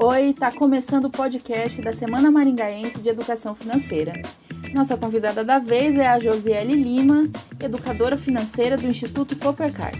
Oi, 0.00 0.30
está 0.30 0.52
começando 0.52 1.06
o 1.06 1.10
podcast 1.10 1.82
da 1.82 1.92
Semana 1.92 2.30
Maringaense 2.30 3.00
de 3.00 3.08
Educação 3.08 3.52
Financeira. 3.52 4.22
Nossa 4.72 4.96
convidada 4.96 5.42
da 5.42 5.58
vez 5.58 5.96
é 5.96 6.06
a 6.06 6.20
Josiele 6.20 6.80
Lima, 6.80 7.28
educadora 7.58 8.16
financeira 8.16 8.76
do 8.76 8.86
Instituto 8.86 9.36
Coppercard. 9.36 9.98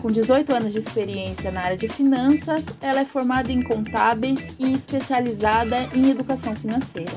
Com 0.00 0.10
18 0.10 0.54
anos 0.54 0.72
de 0.72 0.78
experiência 0.78 1.50
na 1.50 1.60
área 1.60 1.76
de 1.76 1.86
finanças, 1.86 2.64
ela 2.80 3.00
é 3.00 3.04
formada 3.04 3.52
em 3.52 3.62
contábeis 3.62 4.54
e 4.58 4.72
especializada 4.72 5.86
em 5.92 6.08
educação 6.08 6.56
financeira. 6.56 7.12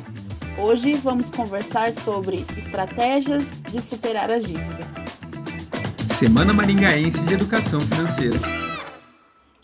Hoje 0.58 0.96
vamos 0.96 1.32
conversar 1.32 1.94
sobre 1.94 2.46
estratégias 2.58 3.62
de 3.72 3.82
superar 3.82 4.30
as 4.30 4.44
dívidas. 4.44 4.92
Semana 6.18 6.52
Maringaense 6.52 7.22
de 7.22 7.34
Educação 7.34 7.80
Financeira. 7.80 8.69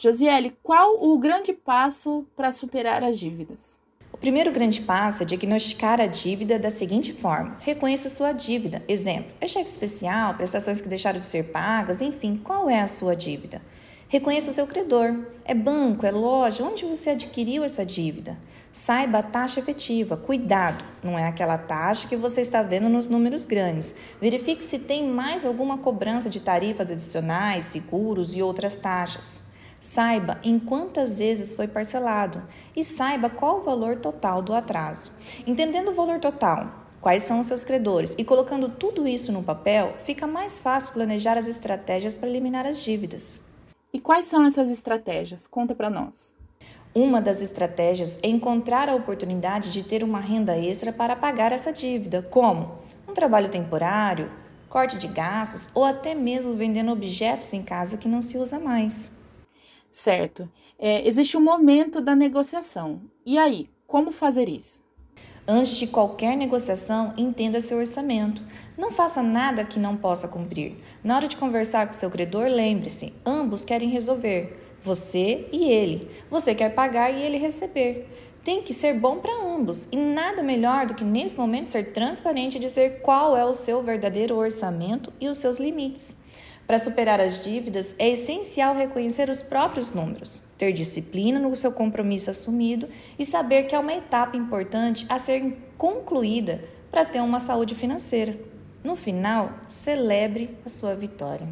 Josiele, 0.05 0.55
qual 0.61 1.03
o 1.03 1.17
grande 1.17 1.51
passo 1.51 2.27
para 2.35 2.51
superar 2.51 3.03
as 3.03 3.17
dívidas? 3.17 3.79
O 4.13 4.17
primeiro 4.17 4.51
grande 4.51 4.79
passo 4.81 5.23
é 5.23 5.25
diagnosticar 5.25 5.99
a 5.99 6.05
dívida 6.05 6.59
da 6.59 6.69
seguinte 6.69 7.11
forma: 7.11 7.57
reconheça 7.61 8.07
sua 8.07 8.31
dívida. 8.31 8.83
Exemplo: 8.87 9.31
é 9.41 9.47
cheque 9.47 9.67
especial, 9.67 10.35
prestações 10.35 10.79
que 10.79 10.87
deixaram 10.87 11.17
de 11.17 11.25
ser 11.25 11.45
pagas, 11.45 12.01
enfim, 12.01 12.37
qual 12.37 12.69
é 12.69 12.81
a 12.81 12.87
sua 12.87 13.15
dívida? 13.15 13.63
Reconheça 14.07 14.51
o 14.51 14.53
seu 14.53 14.67
credor. 14.67 15.25
É 15.43 15.55
banco, 15.55 16.05
é 16.05 16.11
loja, 16.11 16.63
onde 16.63 16.85
você 16.85 17.09
adquiriu 17.09 17.63
essa 17.63 17.83
dívida? 17.83 18.37
Saiba 18.71 19.17
a 19.17 19.23
taxa 19.23 19.59
efetiva. 19.59 20.15
Cuidado, 20.15 20.85
não 21.03 21.17
é 21.17 21.25
aquela 21.25 21.57
taxa 21.57 22.07
que 22.07 22.15
você 22.15 22.41
está 22.41 22.61
vendo 22.61 22.89
nos 22.89 23.07
números 23.07 23.47
grandes. 23.47 23.95
Verifique 24.21 24.63
se 24.63 24.77
tem 24.77 25.09
mais 25.09 25.43
alguma 25.47 25.79
cobrança 25.79 26.29
de 26.29 26.39
tarifas 26.39 26.91
adicionais, 26.91 27.63
seguros 27.63 28.35
e 28.35 28.43
outras 28.43 28.75
taxas. 28.75 29.54
Saiba 29.85 30.39
em 30.43 30.57
quantas 30.57 31.19
vezes 31.19 31.53
foi 31.53 31.67
parcelado 31.67 32.41
e 32.75 32.83
saiba 32.83 33.29
qual 33.29 33.59
o 33.59 33.61
valor 33.61 33.97
total 33.97 34.41
do 34.41 34.51
atraso. 34.51 35.11
Entendendo 35.45 35.89
o 35.89 35.93
valor 35.93 36.19
total, 36.19 36.87
quais 36.99 37.21
são 37.21 37.39
os 37.39 37.45
seus 37.45 37.63
credores 37.63 38.15
e 38.17 38.25
colocando 38.25 38.67
tudo 38.67 39.07
isso 39.07 39.31
no 39.31 39.43
papel, 39.43 39.93
fica 40.03 40.25
mais 40.25 40.59
fácil 40.59 40.93
planejar 40.93 41.37
as 41.37 41.47
estratégias 41.47 42.17
para 42.17 42.27
eliminar 42.27 42.65
as 42.65 42.81
dívidas. 42.81 43.39
E 43.93 43.99
quais 43.99 44.25
são 44.25 44.43
essas 44.43 44.71
estratégias? 44.71 45.45
Conta 45.45 45.75
para 45.75 45.91
nós. 45.91 46.33
Uma 46.91 47.21
das 47.21 47.39
estratégias 47.39 48.17
é 48.23 48.27
encontrar 48.27 48.89
a 48.89 48.95
oportunidade 48.95 49.71
de 49.71 49.83
ter 49.83 50.03
uma 50.03 50.19
renda 50.19 50.57
extra 50.57 50.91
para 50.91 51.15
pagar 51.15 51.51
essa 51.51 51.71
dívida, 51.71 52.23
como 52.23 52.79
um 53.07 53.13
trabalho 53.13 53.49
temporário, 53.49 54.31
corte 54.67 54.97
de 54.97 55.07
gastos 55.07 55.69
ou 55.75 55.85
até 55.85 56.15
mesmo 56.15 56.55
vendendo 56.55 56.91
objetos 56.91 57.53
em 57.53 57.61
casa 57.61 57.97
que 57.97 58.09
não 58.09 58.19
se 58.19 58.35
usa 58.35 58.59
mais. 58.59 59.13
Certo. 59.95 60.51
É, 60.77 61.07
existe 61.07 61.37
um 61.37 61.41
momento 61.41 62.01
da 62.01 62.13
negociação. 62.13 62.99
E 63.25 63.37
aí, 63.37 63.69
como 63.87 64.11
fazer 64.11 64.49
isso? 64.49 64.83
Antes 65.47 65.77
de 65.77 65.87
qualquer 65.87 66.35
negociação, 66.35 67.13
entenda 67.15 67.61
seu 67.61 67.77
orçamento. 67.77 68.43
Não 68.77 68.91
faça 68.91 69.23
nada 69.23 69.63
que 69.63 69.79
não 69.79 69.95
possa 69.95 70.27
cumprir. 70.27 70.75
Na 71.01 71.15
hora 71.15 71.29
de 71.29 71.37
conversar 71.37 71.87
com 71.87 71.93
seu 71.93 72.11
credor, 72.11 72.49
lembre-se: 72.49 73.13
ambos 73.25 73.63
querem 73.63 73.87
resolver 73.87 74.77
você 74.83 75.47
e 75.53 75.63
ele. 75.63 76.09
Você 76.29 76.53
quer 76.53 76.75
pagar 76.75 77.09
e 77.09 77.21
ele 77.21 77.37
receber. 77.37 78.05
Tem 78.43 78.61
que 78.61 78.73
ser 78.73 78.99
bom 78.99 79.19
para 79.19 79.45
ambos 79.45 79.87
e 79.93 79.95
nada 79.95 80.43
melhor 80.43 80.87
do 80.87 80.93
que 80.93 81.05
nesse 81.05 81.37
momento 81.37 81.69
ser 81.69 81.93
transparente 81.93 82.57
e 82.57 82.59
dizer 82.59 82.99
qual 83.01 83.37
é 83.37 83.45
o 83.45 83.53
seu 83.53 83.81
verdadeiro 83.81 84.35
orçamento 84.35 85.13
e 85.21 85.29
os 85.29 85.37
seus 85.37 85.57
limites. 85.57 86.24
Para 86.67 86.79
superar 86.79 87.19
as 87.19 87.43
dívidas, 87.43 87.95
é 87.99 88.09
essencial 88.09 88.75
reconhecer 88.75 89.29
os 89.29 89.41
próprios 89.41 89.91
números, 89.91 90.41
ter 90.57 90.71
disciplina 90.71 91.39
no 91.39 91.55
seu 91.55 91.71
compromisso 91.71 92.31
assumido 92.31 92.87
e 93.19 93.25
saber 93.25 93.63
que 93.63 93.75
é 93.75 93.79
uma 93.79 93.93
etapa 93.93 94.35
importante 94.35 95.05
a 95.07 95.19
ser 95.19 95.57
concluída 95.77 96.63
para 96.89 97.05
ter 97.05 97.21
uma 97.21 97.39
saúde 97.39 97.75
financeira. 97.75 98.35
No 98.83 98.95
final, 98.95 99.51
celebre 99.67 100.57
a 100.65 100.69
sua 100.69 100.95
vitória. 100.95 101.47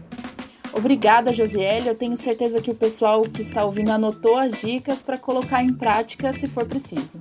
Obrigada, 0.73 1.31
Josiele. 1.31 1.89
Eu 1.89 1.95
tenho 1.95 2.17
certeza 2.17 2.59
que 2.59 2.71
o 2.71 2.75
pessoal 2.75 3.21
que 3.21 3.43
está 3.43 3.63
ouvindo 3.63 3.91
anotou 3.91 4.35
as 4.35 4.61
dicas 4.61 5.03
para 5.03 5.17
colocar 5.17 5.63
em 5.63 5.73
prática 5.73 6.33
se 6.33 6.47
for 6.47 6.65
preciso. 6.65 7.19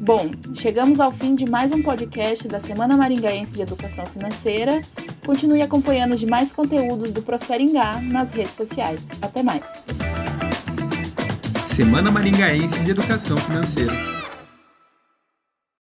Bom, 0.00 0.30
chegamos 0.54 0.98
ao 0.98 1.12
fim 1.12 1.34
de 1.34 1.48
mais 1.48 1.72
um 1.72 1.82
podcast 1.82 2.48
da 2.48 2.58
Semana 2.58 2.96
Maringaense 2.96 3.54
de 3.54 3.62
Educação 3.62 4.06
Financeira. 4.06 4.80
Continue 5.30 5.62
acompanhando 5.62 6.16
demais 6.16 6.50
conteúdos 6.50 7.12
do 7.12 7.22
Prosperingá 7.22 8.00
nas 8.02 8.32
redes 8.32 8.54
sociais. 8.54 9.10
Até 9.22 9.44
mais. 9.44 9.62
Semana 11.66 12.10
Maringaense 12.10 12.80
de 12.80 12.90
Educação 12.90 13.36
Financeira. 13.36 14.19